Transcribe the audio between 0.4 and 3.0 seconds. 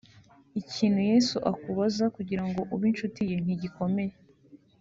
Ikintu Yesu akubaza kugira ngo ube